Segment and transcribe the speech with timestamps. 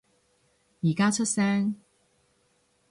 [0.81, 1.75] 而家出聲